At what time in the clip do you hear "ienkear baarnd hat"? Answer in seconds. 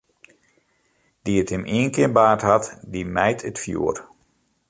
1.75-2.65